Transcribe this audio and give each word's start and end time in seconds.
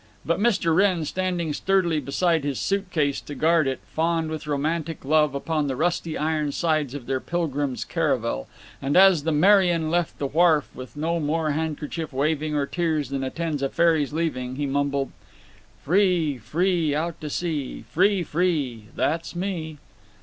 But 0.25 0.39
Mr. 0.39 0.75
Wrenn, 0.75 1.05
standing 1.05 1.53
sturdily 1.53 1.99
beside 1.99 2.43
his 2.43 2.59
suit 2.59 2.89
case 2.89 3.21
to 3.21 3.35
guard 3.35 3.67
it, 3.67 3.81
fawned 3.93 4.31
with 4.31 4.47
romantic 4.47 5.05
love 5.05 5.35
upon 5.35 5.67
the 5.67 5.75
rusty 5.75 6.17
iron 6.17 6.51
sides 6.51 6.95
of 6.95 7.05
their 7.05 7.19
pilgrims' 7.19 7.85
caravel; 7.85 8.47
and 8.81 8.97
as 8.97 9.25
the 9.25 9.31
Merian 9.31 9.91
left 9.91 10.17
the 10.17 10.25
wharf 10.25 10.67
with 10.73 10.97
no 10.97 11.19
more 11.19 11.51
handkerchief 11.51 12.11
waving 12.13 12.55
or 12.55 12.65
tears 12.65 13.09
than 13.09 13.23
attends 13.23 13.61
a 13.61 13.69
ferry's 13.69 14.11
leaving 14.11 14.55
he 14.55 14.65
mumbled: 14.65 15.11
"Free, 15.83 16.39
free, 16.39 16.95
out 16.95 17.21
to 17.21 17.29
sea. 17.29 17.83
Free, 17.91 18.23
free, 18.23 18.85
that's 18.95 19.35
_me! 19.35 19.77